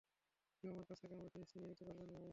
[0.63, 2.29] কেউ আমার কাছ থেকে আমার জিনিস ছিনিয়ে নিতে পারবে না, বাবা।